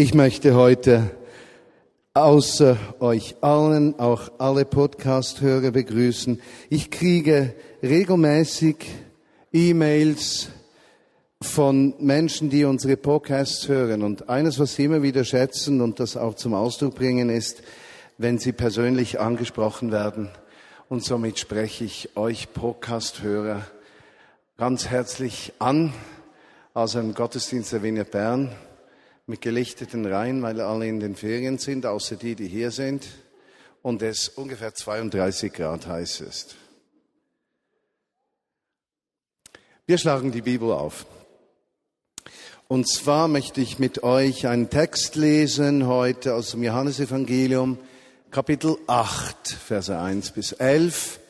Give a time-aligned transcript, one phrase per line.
[0.00, 1.10] Ich möchte heute
[2.14, 6.40] außer euch allen auch alle Podcast-Hörer begrüßen.
[6.70, 8.76] Ich kriege regelmäßig
[9.52, 10.50] E-Mails
[11.42, 14.04] von Menschen, die unsere Podcasts hören.
[14.04, 17.64] Und eines, was sie immer wieder schätzen und das auch zum Ausdruck bringen, ist,
[18.18, 20.28] wenn sie persönlich angesprochen werden.
[20.88, 23.62] Und somit spreche ich euch Podcast-Hörer
[24.58, 25.92] ganz herzlich an
[26.72, 28.52] aus einem Gottesdienst der Wiener Bern
[29.28, 33.06] mit gelichteten Reihen, weil alle in den Ferien sind, außer die, die hier sind,
[33.82, 36.56] und es ungefähr 32 Grad heiß ist.
[39.86, 41.06] Wir schlagen die Bibel auf.
[42.68, 47.78] Und zwar möchte ich mit euch einen Text lesen heute aus dem Johannesevangelium,
[48.30, 51.20] Kapitel 8, Verse 1 bis 11.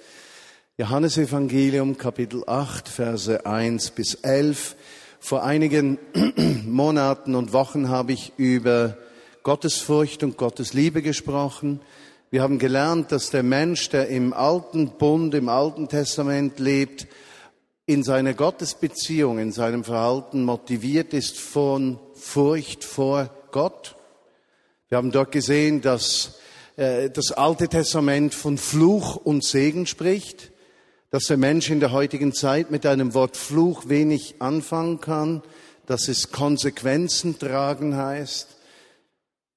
[0.78, 4.74] Johannesevangelium, Kapitel 8, Verse 1 bis 11.
[5.20, 5.98] Vor einigen
[6.66, 8.96] Monaten und Wochen habe ich über
[9.42, 11.80] Gottesfurcht und Gottes Liebe gesprochen.
[12.30, 17.08] Wir haben gelernt, dass der Mensch, der im alten Bund, im alten Testament lebt,
[17.84, 23.96] in seiner Gottesbeziehung, in seinem Verhalten motiviert ist von Furcht vor Gott.
[24.88, 26.38] Wir haben dort gesehen, dass
[26.76, 30.52] äh, das Alte Testament von Fluch und Segen spricht
[31.10, 35.42] dass der Mensch in der heutigen Zeit mit einem Wort Fluch wenig anfangen kann,
[35.86, 38.48] dass es Konsequenzen tragen heißt.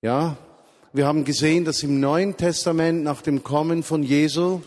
[0.01, 0.37] Ja,
[0.93, 4.61] wir haben gesehen, dass im Neuen Testament nach dem Kommen von Jesus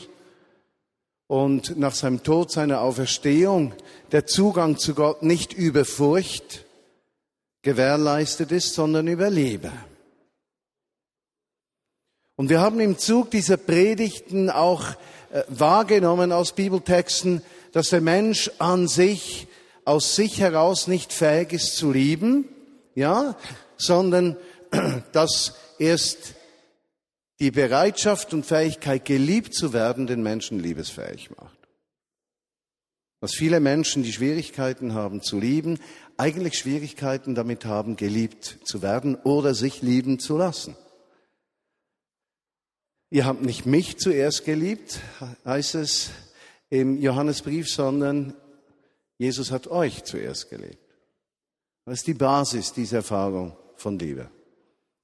[1.26, 3.72] und nach seinem Tod, seiner Auferstehung,
[4.12, 6.64] der Zugang zu Gott nicht über Furcht
[7.62, 9.72] gewährleistet ist, sondern über Liebe.
[12.36, 14.82] Und wir haben im Zug dieser Predigten auch
[15.32, 19.46] äh, wahrgenommen aus Bibeltexten, dass der Mensch an sich
[19.84, 22.48] aus sich heraus nicht fähig ist zu lieben,
[22.94, 23.36] ja,
[23.76, 24.36] sondern
[25.12, 26.34] dass erst
[27.40, 31.58] die Bereitschaft und Fähigkeit, geliebt zu werden, den Menschen liebesfähig macht.
[33.20, 35.78] Dass viele Menschen, die Schwierigkeiten haben zu lieben,
[36.16, 40.76] eigentlich Schwierigkeiten damit haben, geliebt zu werden oder sich lieben zu lassen.
[43.14, 44.98] Ihr habt nicht mich zuerst geliebt,
[45.44, 46.10] heißt es
[46.68, 48.34] im Johannesbrief, sondern
[49.18, 50.82] Jesus hat euch zuerst geliebt.
[51.84, 54.30] Das ist die Basis dieser Erfahrung von Liebe.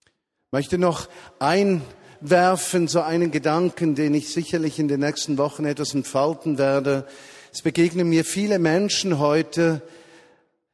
[0.02, 5.94] Ich möchte noch einwerfen, so einen Gedanken, den ich sicherlich in den nächsten Wochen etwas
[5.94, 7.06] entfalten werde.
[7.52, 9.82] Es begegnen mir viele Menschen heute,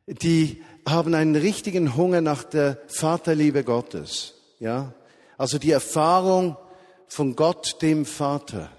[0.06, 4.32] die haben einen richtigen Hunger nach der Vaterliebe Gottes.
[4.58, 4.94] Ja?
[5.36, 6.56] Also die Erfahrung,
[7.08, 8.70] von Gott, dem Vater.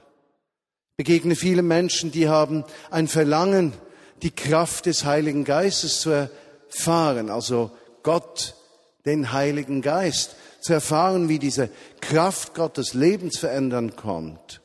[0.98, 3.74] Begegne viele Menschen, die haben ein Verlangen,
[4.24, 7.72] die Kraft des Heiligen Geistes zu erfahren, also
[8.04, 8.56] Gott,
[9.06, 11.70] den Heiligen Geist, zu erfahren, wie diese
[12.02, 14.62] Kraft Gottes lebensverändern kommt.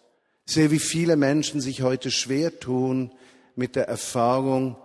[0.46, 3.12] Ich sehe, wie viele Menschen sich heute schwer tun
[3.54, 4.76] mit der Erfahrung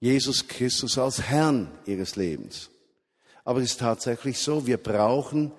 [0.00, 2.70] Jesus Christus als Herrn ihres Lebens.
[3.44, 5.52] Aber es ist tatsächlich so, wir brauchen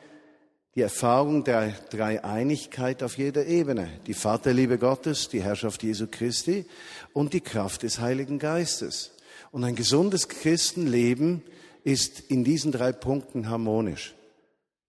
[0.77, 3.89] die Erfahrung der Dreieinigkeit auf jeder Ebene.
[4.05, 6.67] Die Vaterliebe Gottes, die Herrschaft Jesu Christi
[7.13, 9.09] und die Kraft des Heiligen Geistes.
[9.49, 11.41] Und ein gesundes Christenleben
[11.83, 14.13] ist in diesen drei Punkten harmonisch.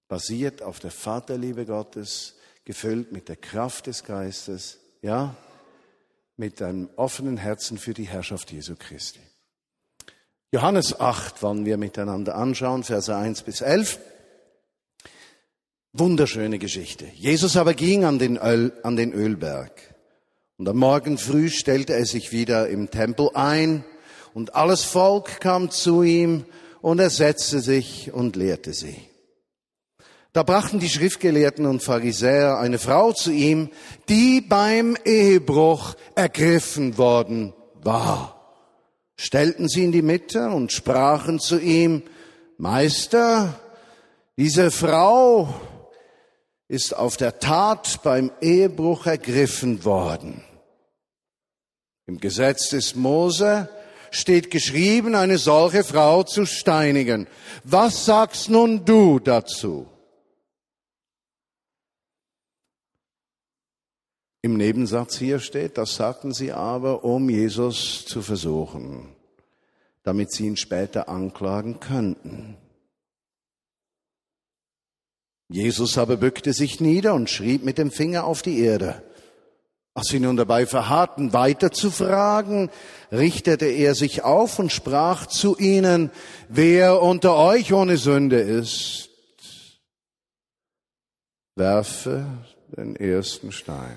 [0.09, 2.35] Basiert auf der Vaterliebe Gottes,
[2.67, 5.35] gefüllt mit der Kraft des Geistes, ja,
[6.37, 9.21] mit einem offenen Herzen für die Herrschaft Jesu Christi.
[10.53, 13.99] Johannes 8 wollen wir miteinander anschauen, Verse 1 bis 11.
[15.99, 17.07] Wunderschöne Geschichte.
[17.17, 19.73] Jesus aber ging an den, Öl, an den Ölberg.
[20.57, 23.85] Und am Morgen früh stellte er sich wieder im Tempel ein
[24.33, 26.45] und alles Volk kam zu ihm
[26.81, 28.97] und er setzte sich und lehrte sie.
[30.33, 33.71] Da brachten die Schriftgelehrten und Pharisäer eine Frau zu ihm,
[34.09, 38.55] die beim Ehebruch ergriffen worden war.
[39.17, 42.05] Stellten sie in die Mitte und sprachen zu ihm,
[42.57, 43.59] Meister,
[44.37, 45.53] diese Frau
[46.69, 50.45] ist auf der Tat beim Ehebruch ergriffen worden.
[52.07, 53.69] Im Gesetz des Mose
[54.11, 57.27] steht geschrieben, eine solche Frau zu steinigen.
[57.65, 59.87] Was sagst nun du dazu?
[64.41, 69.15] Im Nebensatz hier steht, das sagten sie aber, um Jesus zu versuchen,
[70.05, 72.57] damit sie ihn später anklagen könnten.
[75.49, 79.03] Jesus aber bückte sich nieder und schrieb mit dem Finger auf die Erde.
[79.95, 82.71] Als sie nun dabei verharrten, weiter zu fragen,
[83.11, 86.13] richtete er sich auf und sprach zu ihnen,
[86.49, 89.09] wer unter euch ohne Sünde ist,
[91.57, 92.27] werfe
[92.77, 93.97] den ersten Stein.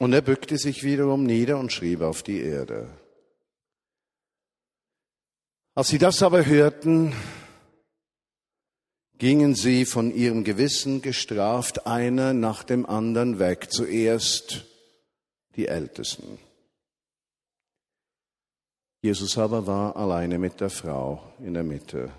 [0.00, 2.88] Und er bückte sich wiederum nieder und schrieb auf die Erde.
[5.76, 7.14] Als sie das aber hörten,
[9.18, 13.70] gingen sie von ihrem Gewissen gestraft einer nach dem anderen weg.
[13.70, 14.64] Zuerst
[15.56, 16.38] die Ältesten.
[19.02, 22.10] Jesus aber war alleine mit der Frau in der Mitte.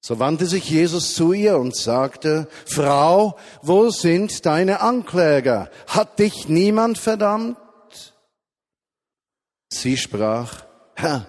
[0.00, 5.70] So wandte sich Jesus zu ihr und sagte, Frau, wo sind deine Ankläger?
[5.86, 7.56] Hat dich niemand verdammt?
[9.70, 11.26] Sie sprach, Herr,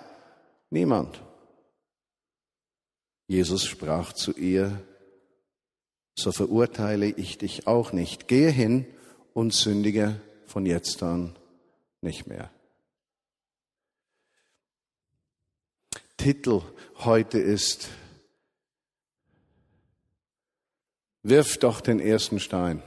[0.69, 1.24] niemand.
[3.27, 4.81] Jesus sprach zu ihr,
[6.17, 8.27] so verurteile ich dich auch nicht.
[8.27, 8.85] Gehe hin
[9.33, 11.35] und sündige von jetzt an
[12.01, 12.51] nicht mehr.
[16.17, 16.61] Titel
[16.99, 17.89] heute ist
[21.23, 22.83] Wirf doch den ersten Stein.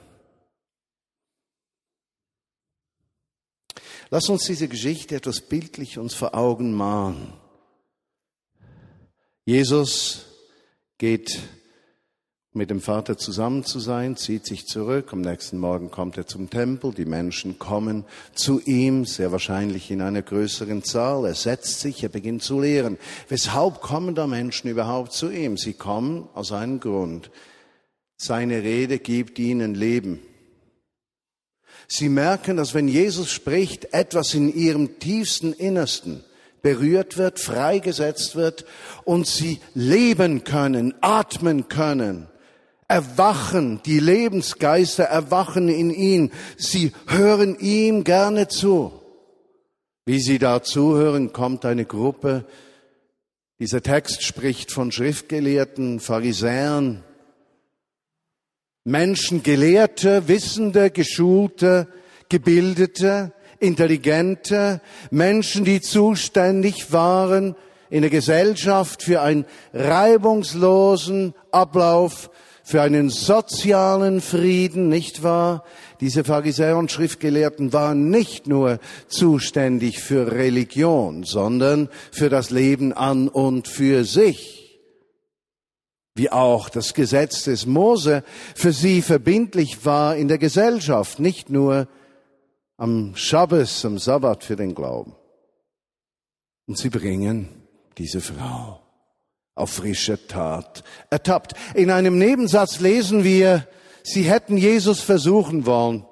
[4.11, 7.33] Lass uns diese Geschichte etwas bildlich uns vor Augen malen.
[9.45, 10.28] Jesus
[10.99, 11.41] geht
[12.53, 15.13] mit dem Vater zusammen zu sein, zieht sich zurück.
[15.13, 16.93] Am nächsten Morgen kommt er zum Tempel.
[16.93, 18.05] Die Menschen kommen
[18.35, 21.25] zu ihm, sehr wahrscheinlich in einer größeren Zahl.
[21.27, 22.99] Er setzt sich, er beginnt zu lehren.
[23.29, 25.57] Weshalb kommen da Menschen überhaupt zu ihm?
[25.57, 27.31] Sie kommen aus einem Grund.
[28.17, 30.21] Seine Rede gibt ihnen Leben.
[31.87, 36.25] Sie merken, dass wenn Jesus spricht, etwas in ihrem tiefsten Innersten
[36.63, 38.65] berührt wird, freigesetzt wird
[39.05, 42.29] und sie leben können, atmen können,
[42.89, 46.33] erwachen, die Lebensgeister erwachen in ihnen.
[46.57, 48.93] Sie hören ihm gerne zu.
[50.07, 52.47] Wie sie da zuhören, kommt eine Gruppe.
[53.61, 57.05] Dieser Text spricht von Schriftgelehrten, Pharisäern,
[58.85, 61.89] Menschen, Gelehrte, Wissende, Geschulte,
[62.31, 67.57] Gebildete, Intelligente, Menschen, die zuständig waren
[67.91, 72.31] in der Gesellschaft für einen reibungslosen Ablauf,
[72.63, 75.65] für einen sozialen Frieden, nicht wahr?
[76.01, 78.79] Diese Pharisäer und Schriftgelehrten waren nicht nur
[79.09, 84.59] zuständig für Religion, sondern für das Leben an und für sich
[86.19, 88.25] wie auch das Gesetz des Mose
[88.57, 91.87] für sie verbindlich war in der Gesellschaft, nicht nur
[92.79, 95.15] am Schabbes, am Sabbat für den Glauben.
[96.67, 97.49] Und sie bringen
[97.99, 98.81] diese Frau
[99.55, 101.55] auf frische Tat ertappt.
[101.75, 103.67] In einem Nebensatz lesen wir,
[104.05, 106.07] sie hätten Jesus versuchen wollen.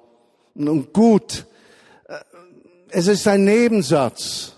[0.54, 1.46] Und gut,
[2.08, 2.14] äh,
[2.90, 4.54] es ist ein Nebensatz.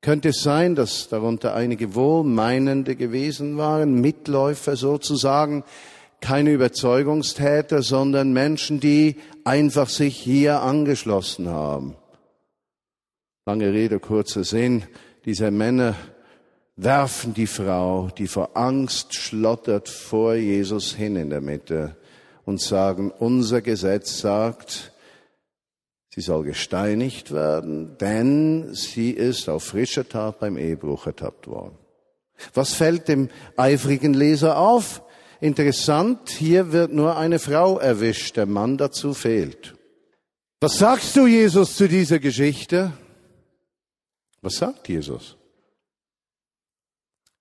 [0.00, 5.62] Könnte es sein, dass darunter einige Wohlmeinende gewesen waren, Mitläufer sozusagen,
[6.20, 11.96] keine Überzeugungstäter, sondern Menschen, die einfach sich hier angeschlossen haben.
[13.46, 14.84] Lange Rede, kurzer Sinn.
[15.24, 15.94] Diese Männer
[16.76, 21.96] werfen die Frau, die vor Angst schlottert, vor Jesus hin in der Mitte
[22.44, 24.92] und sagen, unser Gesetz sagt,
[26.12, 31.78] Sie soll gesteinigt werden, denn sie ist auf frischer Tat beim Ehebruch ertappt worden.
[32.52, 35.02] Was fällt dem eifrigen Leser auf?
[35.40, 39.74] Interessant, hier wird nur eine Frau erwischt, der Mann dazu fehlt.
[40.60, 42.92] Was sagst du, Jesus, zu dieser Geschichte?
[44.42, 45.36] Was sagt Jesus?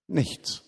[0.08, 0.62] Nichts.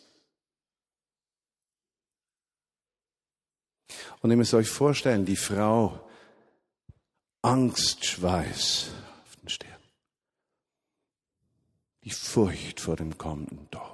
[4.21, 5.99] Und ihr müsst euch vorstellen, die Frau
[7.41, 8.91] Angstschweiß
[9.23, 9.71] auf den Stirn.
[12.03, 13.90] Die Furcht vor dem kommenden Tod.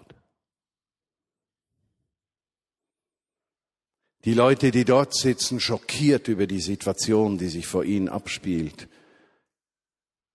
[4.25, 8.87] Die Leute, die dort sitzen, schockiert über die Situation, die sich vor ihnen abspielt.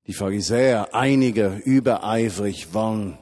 [0.07, 3.19] Die Pharisäer, einige übereifrig, wollen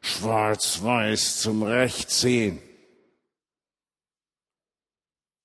[0.00, 2.60] schwarz-weiß zum Recht sehen.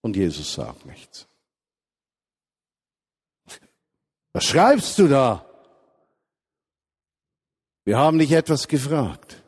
[0.02, 1.28] Und Jesus sagt nichts.
[4.34, 5.50] Was schreibst du da?
[7.86, 9.42] Wir haben dich etwas gefragt.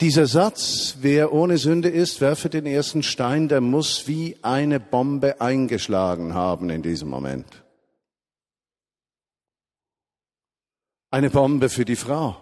[0.00, 5.42] Dieser Satz, wer ohne Sünde ist, werfe den ersten Stein, der muss wie eine Bombe
[5.42, 7.62] eingeschlagen haben in diesem Moment.
[11.10, 12.36] Eine Bombe für die Frau.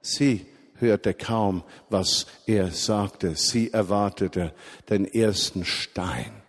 [0.00, 0.44] Sie
[0.74, 3.36] hörte kaum, was er sagte.
[3.36, 4.52] Sie erwartete
[4.90, 6.42] den ersten Stein.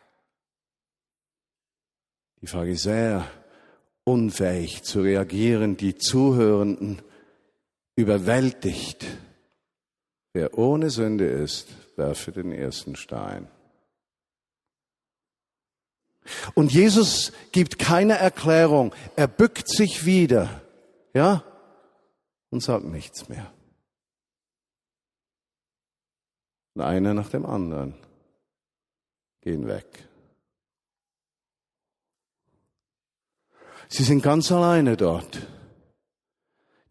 [2.42, 3.30] Die Pharisäer
[4.04, 7.04] unfähig zu reagieren, die Zuhörenden
[7.96, 9.06] überwältigt.
[10.36, 13.48] Wer ohne Sünde ist, werfe den ersten Stein.
[16.56, 18.94] Und Jesus gibt keine Erklärung.
[19.16, 20.62] Er bückt sich wieder,
[21.14, 21.42] ja,
[22.50, 23.50] und sagt nichts mehr.
[26.74, 27.96] Und einer nach dem anderen
[29.40, 30.10] gehen weg.
[33.88, 35.48] Sie sind ganz alleine dort.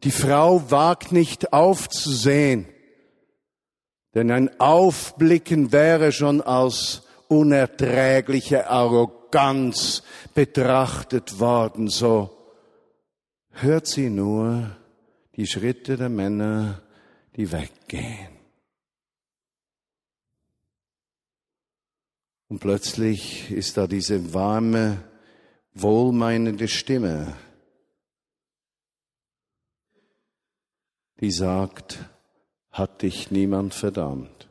[0.02, 2.70] Die Frau wagt nicht aufzusehen,
[4.14, 10.02] denn ein Aufblicken wäre schon als unerträgliche Arroganz
[10.34, 11.88] betrachtet worden.
[11.88, 12.30] So
[13.50, 14.76] hört sie nur
[15.36, 16.82] die Schritte der Männer,
[17.36, 18.34] die weggehen.
[22.48, 25.02] Und plötzlich ist da diese warme,
[25.72, 27.34] wohlmeinende Stimme,
[31.18, 31.98] die sagt,
[32.74, 34.48] hat dich niemand verdammt.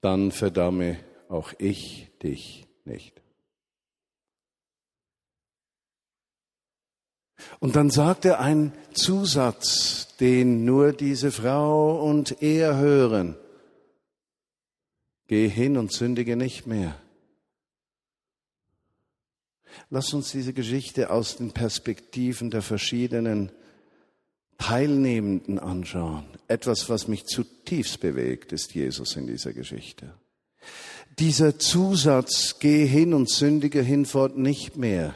[0.00, 3.20] Dann verdamme auch ich dich nicht.
[7.60, 13.36] Und dann sagt er einen Zusatz, den nur diese Frau und er hören.
[15.26, 16.98] Geh hin und sündige nicht mehr.
[19.90, 23.50] Lass uns diese Geschichte aus den Perspektiven der verschiedenen
[24.58, 26.24] Teilnehmenden anschauen.
[26.48, 30.12] Etwas, was mich zutiefst bewegt, ist Jesus in dieser Geschichte.
[31.18, 35.14] Dieser Zusatz, geh hin und sündige hinfort nicht mehr,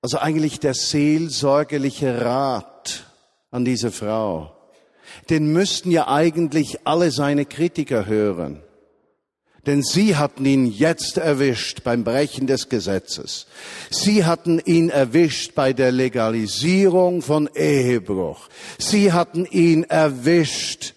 [0.00, 3.06] also eigentlich der seelsorgerliche Rat
[3.50, 4.56] an diese Frau.
[5.30, 8.62] Den müssten ja eigentlich alle seine Kritiker hören.
[9.66, 13.46] Denn sie hatten ihn jetzt erwischt beim Brechen des Gesetzes.
[13.90, 18.48] Sie hatten ihn erwischt bei der Legalisierung von Ehebruch.
[18.78, 20.94] Sie hatten ihn erwischt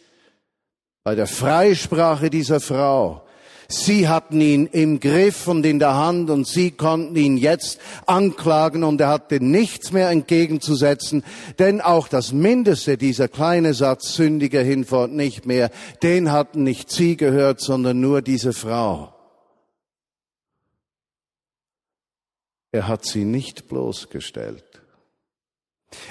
[1.04, 3.25] bei der Freisprache dieser Frau.
[3.68, 8.84] Sie hatten ihn im Griff und in der Hand und sie konnten ihn jetzt anklagen
[8.84, 11.24] und er hatte nichts mehr entgegenzusetzen,
[11.58, 15.72] denn auch das Mindeste dieser kleine Satz sündiger hinfort nicht mehr,
[16.04, 19.14] den hatten nicht sie gehört, sondern nur diese Frau.
[22.72, 24.82] Er hat sie nicht bloßgestellt.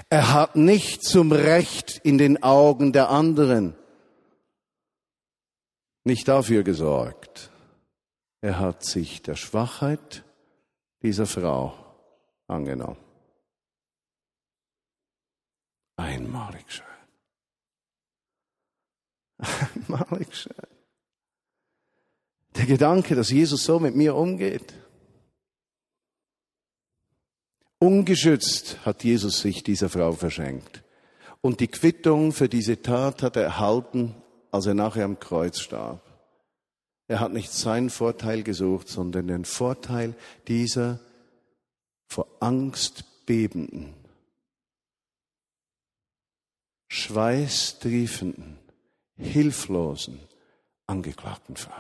[0.09, 3.75] Er hat nicht zum Recht in den Augen der anderen
[6.05, 7.51] nicht dafür gesorgt.
[8.41, 10.25] Er hat sich der Schwachheit
[11.03, 11.75] dieser Frau
[12.47, 13.01] angenommen.
[15.97, 16.85] Einmalig schön.
[19.89, 20.55] Einmalig schön.
[22.57, 24.75] Der Gedanke, dass Jesus so mit mir umgeht.
[27.79, 30.85] Ungeschützt hat Jesus sich dieser Frau verschenkt.
[31.41, 34.15] Und die Quittung für diese Tat hat er erhalten
[34.55, 36.01] als er nachher am Kreuz starb.
[37.09, 40.15] Er hat nicht seinen Vorteil gesucht, sondern den Vorteil
[40.47, 41.01] dieser
[42.07, 43.95] vor Angst bebenden,
[46.87, 48.59] schweißtriefenden,
[49.17, 50.21] hilflosen,
[50.87, 51.73] angeklagten Frau.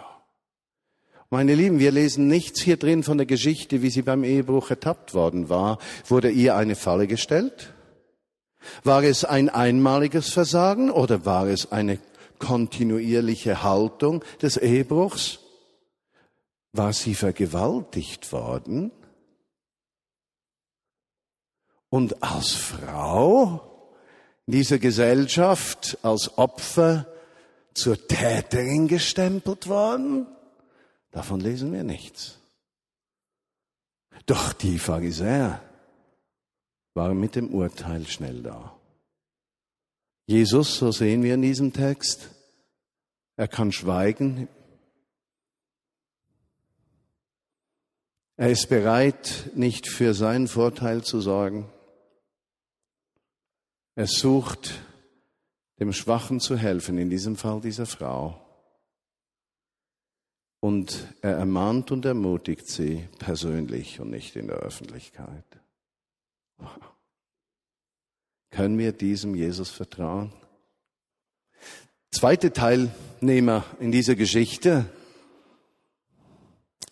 [1.31, 5.15] Meine Lieben, wir lesen nichts hier drin von der Geschichte, wie sie beim Ehebruch ertappt
[5.15, 5.79] worden war.
[6.09, 7.73] Wurde ihr eine Falle gestellt?
[8.83, 12.01] War es ein einmaliges Versagen oder war es eine
[12.39, 15.41] kontinuierliche Haltung des Ehebruchs?
[16.73, 18.91] War sie vergewaltigt worden?
[21.89, 23.61] Und als Frau
[24.47, 27.07] in dieser Gesellschaft als Opfer
[27.75, 30.27] zur Täterin gestempelt worden?
[31.13, 32.41] Davon lesen wir nichts.
[34.27, 35.63] Doch die Pharisäer
[36.95, 38.74] waren mit dem Urteil schnell da.
[40.27, 42.31] Jesus, so sehen wir in diesem Text,
[43.37, 44.49] er kann schweigen.
[48.37, 51.71] Er ist bereit, nicht für seinen Vorteil zu sorgen.
[53.97, 54.81] Er sucht,
[55.79, 58.41] dem Schwachen zu helfen, in diesem Fall dieser Frau.
[60.61, 65.45] Und er ermahnt und ermutigt sie persönlich und nicht in der Öffentlichkeit.
[68.55, 70.33] Können wir diesem Jesus vertrauen?
[72.13, 74.89] Zweite Teilnehmer in dieser Geschichte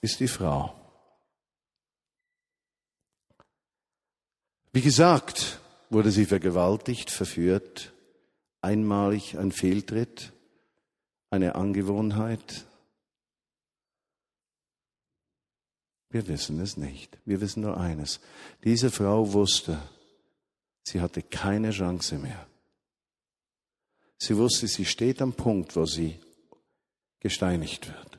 [0.00, 0.74] ist die Frau.
[4.72, 7.92] Wie gesagt, wurde sie vergewaltigt, verführt,
[8.60, 10.32] einmalig ein Fehltritt,
[11.30, 12.66] eine Angewohnheit.
[16.10, 17.18] Wir wissen es nicht.
[17.24, 18.18] Wir wissen nur eines.
[18.64, 19.80] Diese Frau wusste,
[20.84, 22.46] sie hatte keine Chance mehr.
[24.18, 26.18] Sie wusste, sie steht am Punkt, wo sie
[27.20, 28.18] gesteinigt wird.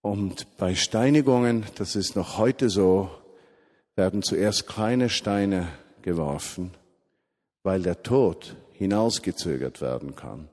[0.00, 3.10] Und bei Steinigungen, das ist noch heute so,
[3.94, 5.68] werden zuerst kleine Steine
[6.02, 6.72] geworfen,
[7.62, 10.48] weil der Tod hinausgezögert werden kann.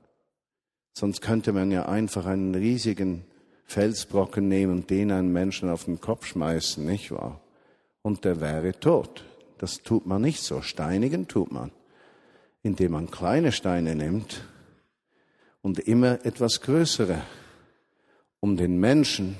[0.92, 3.24] Sonst könnte man ja einfach einen riesigen
[3.64, 7.40] Felsbrocken nehmen und den einen Menschen auf den Kopf schmeißen, nicht wahr?
[8.02, 9.24] Und der wäre tot.
[9.60, 10.62] Das tut man nicht so.
[10.62, 11.70] Steinigen tut man,
[12.62, 14.40] indem man kleine Steine nimmt
[15.60, 17.20] und immer etwas größere,
[18.40, 19.36] um den Menschen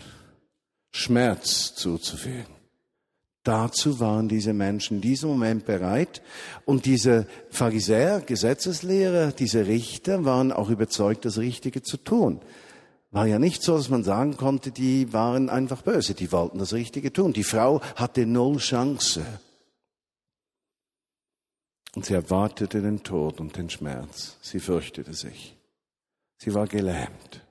[0.91, 2.55] Schmerz zuzufügen.
[3.45, 6.21] Dazu waren diese Menschen in diesem Moment bereit.
[6.67, 12.43] Und diese Pharisäer, Gesetzeslehrer, diese Richter waren auch überzeugt, das Richtige zu tun.
[13.11, 16.75] War ja nicht so, dass man sagen konnte, die waren einfach böse, die wollten das
[16.75, 17.33] Richtige tun.
[17.33, 19.25] Die Frau hatte null Chance.
[21.94, 24.37] Und sie erwartete den Tod und den Schmerz.
[24.40, 25.56] Sie fürchtete sich.
[26.38, 27.44] Sie war gelähmt.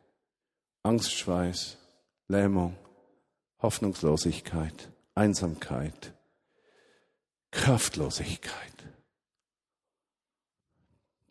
[0.83, 1.77] Angstschweiß,
[2.27, 2.75] Lähmung,
[3.61, 4.89] Hoffnungslosigkeit.
[5.19, 6.13] Einsamkeit,
[7.51, 8.53] Kraftlosigkeit.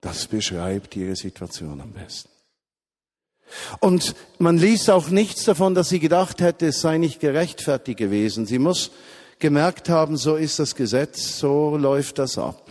[0.03, 2.29] Das beschreibt ihre Situation am besten.
[3.81, 8.45] Und man liest auch nichts davon, dass sie gedacht hätte, es sei nicht gerechtfertigt gewesen.
[8.45, 8.91] Sie muss
[9.39, 12.68] gemerkt haben, so ist das Gesetz, so läuft das ab.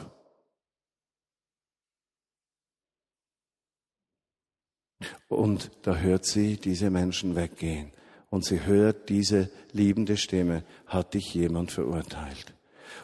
[5.28, 7.92] Und da hört sie diese Menschen weggehen
[8.30, 12.54] und sie hört diese liebende Stimme, hat dich jemand verurteilt?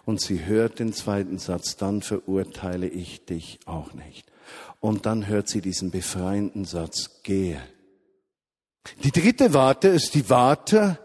[0.05, 4.25] Und sie hört den zweiten Satz, dann verurteile ich dich auch nicht.
[4.79, 7.61] Und dann hört sie diesen befreienden Satz, gehe.
[9.03, 10.99] Die dritte Warte ist die Warte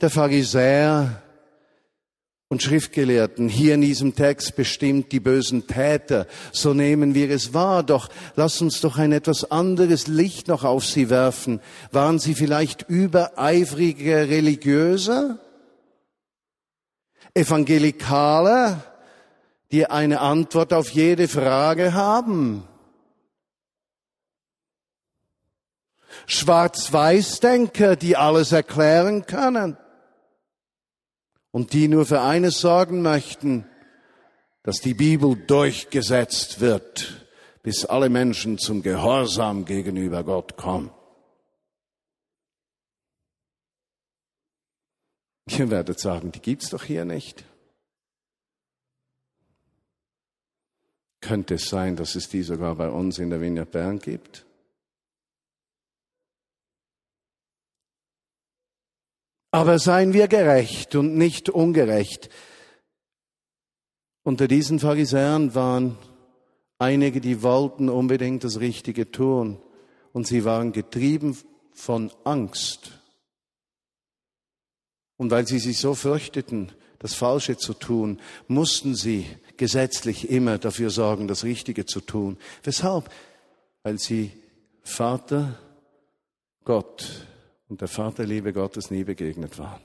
[0.00, 1.23] der Pharisäer,
[2.54, 3.48] und Schriftgelehrten.
[3.48, 6.28] Hier in diesem Text bestimmt die bösen Täter.
[6.52, 7.82] So nehmen wir es wahr.
[7.82, 11.60] Doch lass uns doch ein etwas anderes Licht noch auf sie werfen.
[11.90, 15.40] Waren sie vielleicht übereifrige Religiöse?
[17.34, 18.80] Evangelikale,
[19.72, 22.62] die eine Antwort auf jede Frage haben?
[26.26, 29.76] Schwarz-Weiß-Denker, die alles erklären können?
[31.54, 33.64] Und die nur für eines sorgen möchten,
[34.64, 37.28] dass die Bibel durchgesetzt wird,
[37.62, 40.90] bis alle Menschen zum Gehorsam gegenüber Gott kommen.
[45.46, 47.44] Ihr werdet sagen, die gibt's doch hier nicht.
[51.20, 54.44] Könnte es sein, dass es die sogar bei uns in der Wiener Bern gibt?
[59.54, 62.28] Aber seien wir gerecht und nicht ungerecht.
[64.24, 65.96] Unter diesen Pharisäern waren
[66.80, 69.62] einige, die wollten unbedingt das Richtige tun
[70.12, 71.38] und sie waren getrieben
[71.72, 72.98] von Angst.
[75.18, 79.24] Und weil sie sich so fürchteten, das Falsche zu tun, mussten sie
[79.56, 82.38] gesetzlich immer dafür sorgen, das Richtige zu tun.
[82.64, 83.08] Weshalb?
[83.84, 84.32] Weil sie
[84.82, 85.56] Vater
[86.64, 87.28] Gott
[87.68, 89.82] und der Vaterliebe Gottes nie begegnet waren.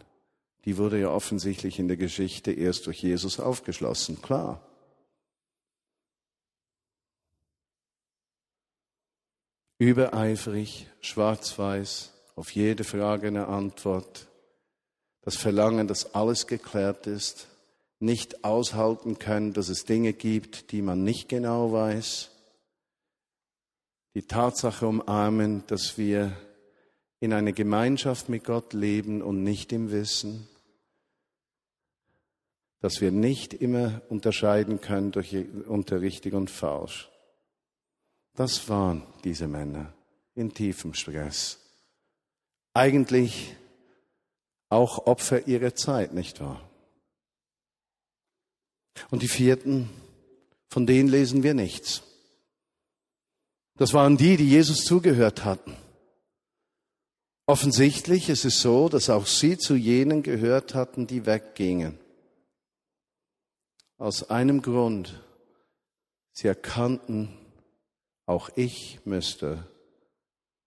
[0.66, 4.62] Die wurde ja offensichtlich in der Geschichte erst durch Jesus aufgeschlossen, klar.
[9.78, 14.28] Übereifrig, schwarz-weiß, auf jede Frage eine Antwort,
[15.22, 17.48] das Verlangen, dass alles geklärt ist,
[18.00, 22.30] nicht aushalten können, dass es Dinge gibt, die man nicht genau weiß,
[24.16, 26.36] die Tatsache umarmen, dass wir
[27.20, 30.48] in einer Gemeinschaft mit Gott leben und nicht im Wissen,
[32.82, 35.36] dass wir nicht immer unterscheiden können durch,
[35.68, 37.10] unter richtig und falsch.
[38.36, 39.94] Das waren diese Männer
[40.34, 41.60] in tiefem Stress.
[42.74, 43.56] Eigentlich
[44.70, 46.70] auch Opfer ihrer Zeit, nicht wahr?
[49.10, 49.90] Und die vierten,
[50.70, 52.04] von denen lesen wir nichts.
[53.76, 55.76] Das waren die, die Jesus zugehört hatten.
[57.50, 61.98] Offensichtlich ist es so, dass auch sie zu jenen gehört hatten, die weggingen.
[63.98, 65.20] Aus einem Grund.
[66.32, 67.36] Sie erkannten,
[68.28, 69.68] auch ich müsste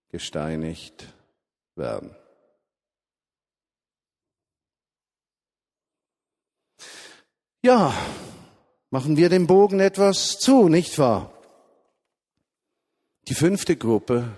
[0.09, 1.07] gesteinigt
[1.77, 2.17] werden.
[7.63, 7.95] Ja,
[8.91, 11.33] machen wir den Bogen etwas zu, nicht wahr?
[13.29, 14.37] Die fünfte Gruppe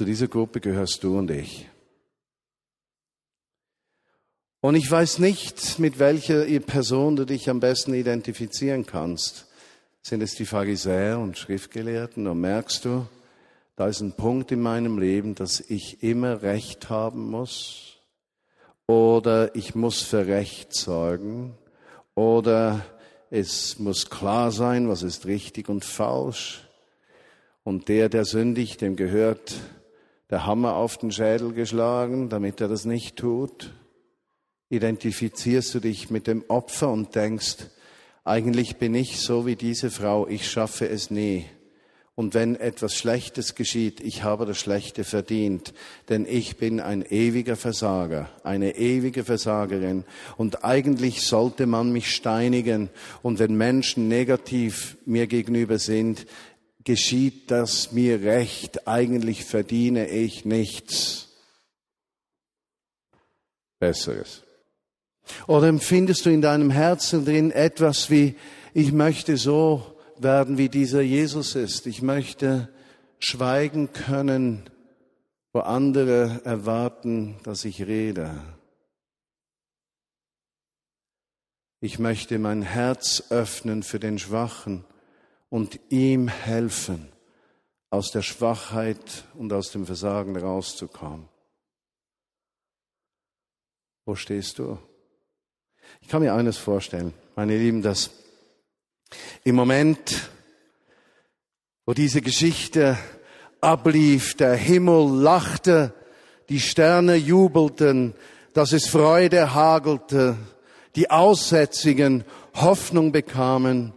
[0.00, 1.68] Zu dieser Gruppe gehörst du und ich.
[4.62, 9.46] Und ich weiß nicht, mit welcher Person du dich am besten identifizieren kannst.
[10.00, 12.26] Sind es die Pharisäer und Schriftgelehrten?
[12.28, 13.06] Und merkst du,
[13.76, 17.98] da ist ein Punkt in meinem Leben, dass ich immer Recht haben muss?
[18.86, 21.58] Oder ich muss für Recht sorgen?
[22.14, 22.86] Oder
[23.28, 26.66] es muss klar sein, was ist richtig und falsch?
[27.64, 29.60] Und der, der sündigt, dem gehört
[30.30, 33.72] der Hammer auf den Schädel geschlagen, damit er das nicht tut?
[34.68, 37.56] Identifizierst du dich mit dem Opfer und denkst,
[38.24, 41.46] eigentlich bin ich so wie diese Frau, ich schaffe es nie.
[42.20, 45.72] Und wenn etwas Schlechtes geschieht, ich habe das Schlechte verdient,
[46.10, 50.04] denn ich bin ein ewiger Versager, eine ewige Versagerin.
[50.36, 52.90] Und eigentlich sollte man mich steinigen.
[53.22, 56.26] Und wenn Menschen negativ mir gegenüber sind,
[56.84, 58.86] geschieht das mir recht.
[58.88, 61.28] Eigentlich verdiene ich nichts
[63.78, 64.42] Besseres.
[65.46, 68.36] Oder empfindest du in deinem Herzen drin etwas wie,
[68.74, 71.86] ich möchte so werden, wie dieser Jesus ist.
[71.86, 72.68] Ich möchte
[73.18, 74.68] schweigen können,
[75.52, 78.42] wo andere erwarten, dass ich rede.
[81.80, 84.84] Ich möchte mein Herz öffnen für den Schwachen
[85.50, 87.08] und ihm helfen,
[87.90, 91.28] aus der Schwachheit und aus dem Versagen rauszukommen.
[94.06, 94.78] Wo stehst du?
[96.00, 98.10] Ich kann mir eines vorstellen, meine Lieben, dass
[99.42, 100.30] im Moment,
[101.84, 102.96] wo diese Geschichte
[103.60, 105.92] ablief, der Himmel lachte,
[106.48, 108.14] die Sterne jubelten,
[108.52, 110.36] dass es Freude hagelte,
[110.94, 113.92] die Aussätzigen Hoffnung bekamen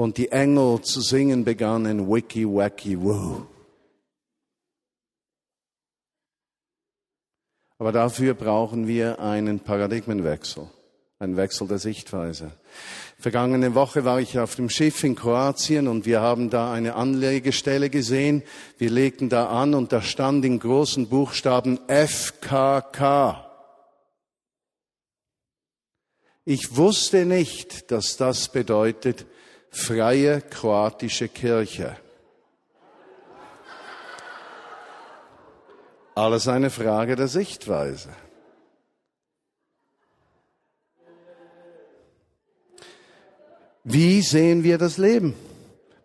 [0.00, 3.46] und die Engel zu singen begannen, Wiki Wacky Woo.
[7.76, 10.70] Aber dafür brauchen wir einen Paradigmenwechsel
[11.20, 12.52] ein Wechsel der Sichtweise.
[13.18, 17.90] Vergangene Woche war ich auf dem Schiff in Kroatien und wir haben da eine Anlegestelle
[17.90, 18.42] gesehen.
[18.78, 23.46] Wir legten da an und da stand in großen Buchstaben FKK.
[26.46, 29.26] Ich wusste nicht, dass das bedeutet
[29.70, 31.96] Freie Kroatische Kirche.
[36.14, 38.10] Alles eine Frage der Sichtweise.
[43.84, 45.34] Wie sehen wir das Leben?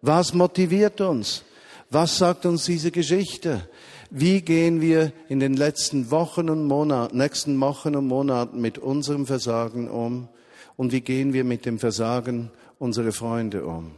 [0.01, 1.43] Was motiviert uns?
[1.89, 3.67] Was sagt uns diese Geschichte?
[4.11, 9.25] Wie gehen wir in den letzten Wochen und Monaten, nächsten Wochen und Monaten mit unserem
[9.25, 10.29] Versagen um?
[10.77, 13.91] Und wie gehen wir mit dem Versagen unserer Freunde um?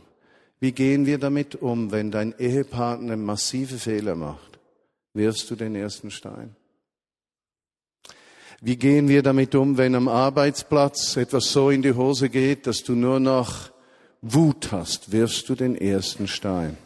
[0.60, 4.60] Wie gehen wir damit um, wenn dein Ehepartner massive Fehler macht?
[5.14, 6.56] Wirfst du den ersten Stein?
[8.62, 12.84] Wie gehen wir damit um, wenn am Arbeitsplatz etwas so in die Hose geht, dass
[12.84, 13.72] du nur noch
[14.22, 15.12] Wut hast?
[15.12, 16.78] Wirfst du den ersten Stein?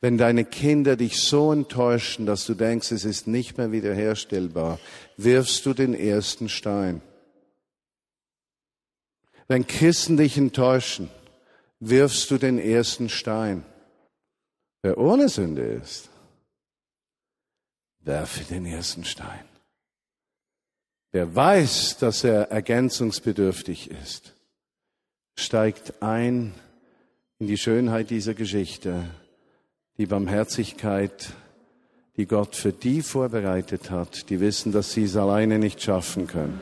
[0.00, 4.78] Wenn deine Kinder dich so enttäuschen, dass du denkst, es ist nicht mehr wiederherstellbar,
[5.18, 7.02] wirfst du den ersten Stein.
[9.52, 11.10] Wenn Christen dich enttäuschen,
[11.78, 13.66] wirfst du den ersten Stein.
[14.80, 16.08] Wer ohne Sünde ist,
[18.00, 19.44] werfe den ersten Stein.
[21.10, 24.32] Wer weiß, dass er ergänzungsbedürftig ist,
[25.38, 26.54] steigt ein
[27.38, 29.04] in die Schönheit dieser Geschichte,
[29.98, 31.34] die Barmherzigkeit,
[32.16, 36.58] die Gott für die vorbereitet hat, die wissen, dass sie es alleine nicht schaffen können.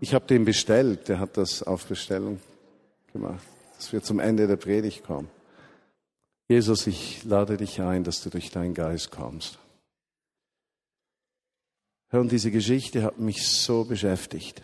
[0.00, 2.40] Ich habe den bestellt, der hat das auf Bestellung
[3.12, 3.44] gemacht,
[3.76, 5.28] dass wir zum Ende der Predigt kommen.
[6.48, 9.58] Jesus, ich lade dich ein, dass du durch deinen Geist kommst.
[12.08, 14.62] Hör, und diese Geschichte hat mich so beschäftigt.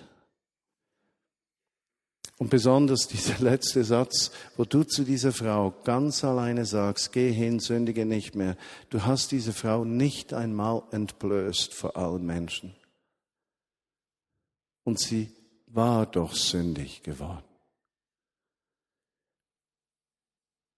[2.38, 7.61] Und besonders dieser letzte Satz, wo du zu dieser Frau ganz alleine sagst, geh hin,
[7.61, 8.57] sündige nicht mehr.
[8.88, 12.75] Du hast diese Frau nicht einmal entblößt vor allen Menschen.
[14.85, 15.33] Und sie
[15.66, 17.44] war doch sündig geworden.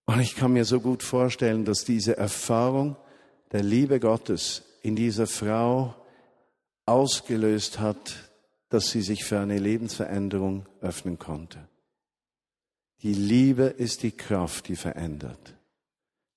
[0.07, 2.97] Und ich kann mir so gut vorstellen, dass diese Erfahrung
[3.53, 5.95] der Liebe Gottes in dieser Frau
[6.87, 8.31] ausgelöst hat,
[8.69, 11.69] dass sie sich für eine Lebensveränderung öffnen konnte.
[13.03, 15.55] Die Liebe ist die Kraft, die verändert,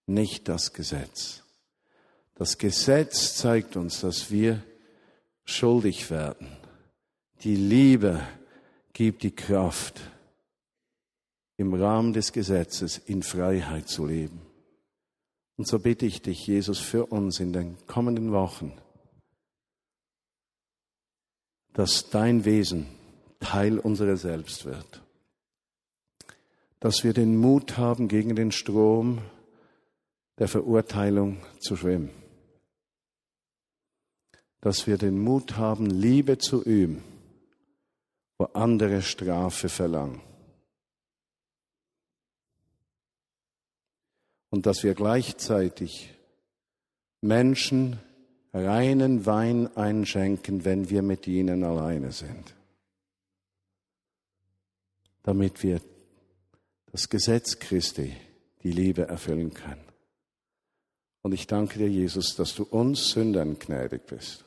[0.07, 1.43] nicht das Gesetz.
[2.35, 4.63] Das Gesetz zeigt uns, dass wir
[5.45, 6.58] schuldig werden.
[7.41, 8.21] Die Liebe
[8.91, 10.01] gibt die Kraft,
[11.59, 14.41] im Rahmen des Gesetzes in Freiheit zu leben.
[15.57, 18.71] Und so bitte ich dich, Jesus, für uns in den kommenden Wochen,
[21.73, 22.87] dass dein Wesen
[23.41, 25.03] Teil unserer selbst wird.
[26.79, 29.21] Dass wir den Mut haben, gegen den Strom
[30.37, 32.09] der Verurteilung zu schwimmen.
[34.61, 37.03] Dass wir den Mut haben, Liebe zu üben,
[38.39, 40.21] wo andere Strafe verlangen.
[44.49, 46.15] Und dass wir gleichzeitig
[47.21, 47.99] Menschen
[48.53, 52.55] reinen Wein einschenken, wenn wir mit ihnen alleine sind.
[55.21, 55.81] Damit wir
[56.91, 58.15] das Gesetz Christi,
[58.63, 59.83] die Liebe erfüllen können.
[61.21, 64.45] Und ich danke dir, Jesus, dass du uns Sündern gnädig bist.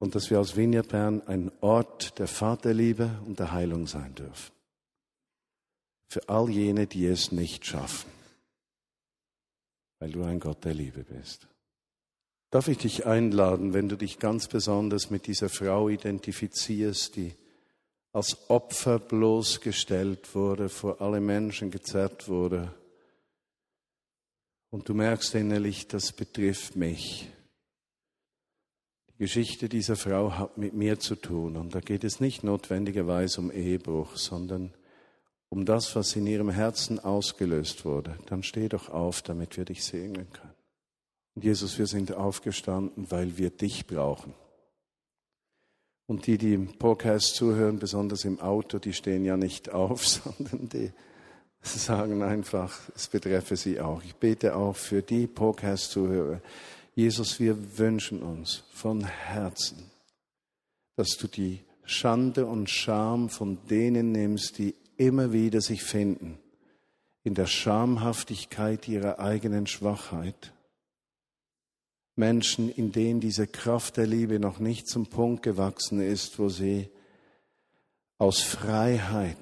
[0.00, 4.52] Und dass wir aus Vineyard Bern ein Ort der Vaterliebe und der Heilung sein dürfen.
[6.08, 8.10] Für all jene, die es nicht schaffen.
[10.00, 11.46] Weil du ein Gott der Liebe bist.
[12.50, 17.32] Darf ich dich einladen, wenn du dich ganz besonders mit dieser Frau identifizierst, die
[18.12, 22.74] als Opfer bloßgestellt wurde, vor alle Menschen gezerrt wurde,
[24.70, 27.28] und du merkst innerlich, das betrifft mich.
[29.20, 33.50] Geschichte dieser Frau hat mit mir zu tun und da geht es nicht notwendigerweise um
[33.50, 34.72] Ehebruch, sondern
[35.50, 38.16] um das, was in ihrem Herzen ausgelöst wurde.
[38.30, 40.54] Dann steh doch auf, damit wir dich segnen können.
[41.34, 44.32] Und Jesus, wir sind aufgestanden, weil wir dich brauchen.
[46.06, 50.70] Und die, die im Podcast zuhören, besonders im Auto, die stehen ja nicht auf, sondern
[50.70, 50.92] die
[51.60, 54.02] sagen einfach, es betreffe sie auch.
[54.02, 56.40] Ich bete auch für die Podcast-Zuhörer.
[57.00, 59.90] Jesus, wir wünschen uns von Herzen,
[60.96, 66.38] dass du die Schande und Scham von denen nimmst, die immer wieder sich finden
[67.22, 70.52] in der Schamhaftigkeit ihrer eigenen Schwachheit.
[72.16, 76.90] Menschen, in denen diese Kraft der Liebe noch nicht zum Punkt gewachsen ist, wo sie
[78.18, 79.38] aus Freiheit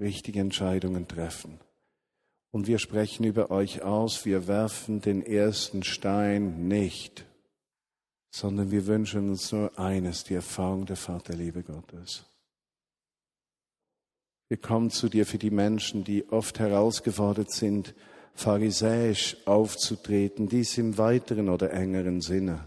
[0.00, 1.60] richtige Entscheidungen treffen.
[2.52, 7.24] Und wir sprechen über euch aus, wir werfen den ersten Stein nicht,
[8.30, 12.24] sondern wir wünschen uns nur eines, die Erfahrung der Vaterliebe Gottes.
[14.48, 17.94] Wir kommen zu dir für die Menschen, die oft herausgefordert sind,
[18.34, 22.66] pharisäisch aufzutreten, dies im weiteren oder engeren Sinne,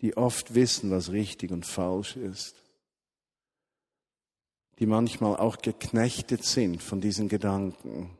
[0.00, 2.61] die oft wissen, was richtig und falsch ist
[4.82, 8.10] die manchmal auch geknechtet sind von diesen Gedanken.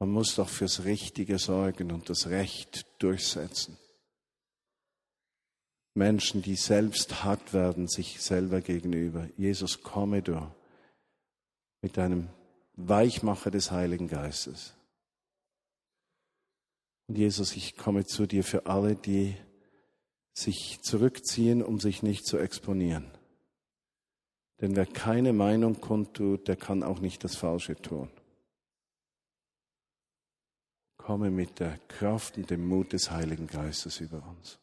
[0.00, 3.78] Man muss doch fürs Richtige sorgen und das Recht durchsetzen.
[5.94, 9.28] Menschen, die selbst hart werden, sich selber gegenüber.
[9.36, 10.52] Jesus, komme du
[11.80, 12.28] mit deinem
[12.74, 14.74] Weichmacher des Heiligen Geistes.
[17.06, 19.36] Und Jesus, ich komme zu dir für alle, die
[20.34, 23.08] sich zurückziehen, um sich nicht zu exponieren.
[24.62, 28.08] Denn wer keine Meinung kundtut, der kann auch nicht das Falsche tun.
[30.96, 34.60] Komme mit der Kraft und dem Mut des Heiligen Geistes über uns.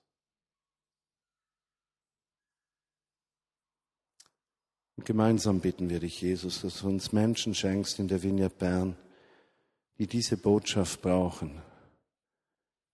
[4.95, 8.95] Und gemeinsam bitten wir dich, Jesus, dass du uns Menschen schenkst in der Vineyard Bern,
[9.97, 11.61] die diese Botschaft brauchen.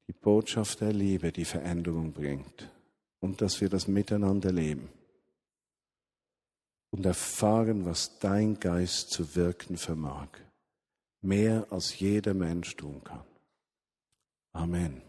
[0.08, 2.72] Die Botschaft der Liebe, die Veränderung bringt.
[3.20, 4.90] Und dass wir das miteinander leben
[6.96, 10.30] und erfahren, was dein Geist zu wirken vermag.
[11.22, 13.26] Mehr als jeder Mensch tun kann.
[14.54, 15.02] Amen.